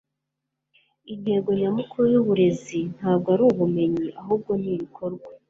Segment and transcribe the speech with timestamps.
[1.13, 5.27] intego nyamukuru y'uburezi ntabwo ari ubumenyi ahubwo ni ibikorwa